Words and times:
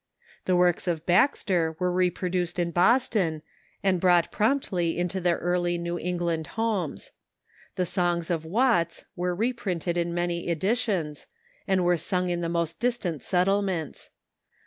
The 0.45 0.55
works 0.55 0.87
of 0.87 1.05
Baxter 1.05 1.75
were 1.77 1.91
reproduced 1.91 2.57
in 2.57 2.71
Boston, 2.71 3.43
and 3.83 4.01
brought 4.01 4.31
promptly 4.31 4.97
into 4.97 5.21
the 5.21 5.35
early 5.37 5.77
New 5.77 5.99
England 5.99 6.47
homes. 6.57 7.11
The 7.75 7.85
songs 7.85 8.31
of 8.31 8.43
Watts 8.43 9.05
were 9.15 9.35
reprinted 9.35 9.97
in 9.97 10.11
many 10.11 10.47
editions, 10.49 11.27
and 11.67 11.83
were 11.83 11.97
sung 11.97 12.31
in 12.31 12.41
the 12.41 12.49
most 12.49 12.79
distant 12.79 13.21
settlements. 13.21 14.09